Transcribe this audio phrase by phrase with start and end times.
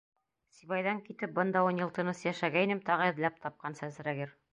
[0.59, 4.35] Сибайҙан китеп, бында ун йыл тыныс йәшәгәйнем, тағы эҙләп тапҡан, сәсрәгер!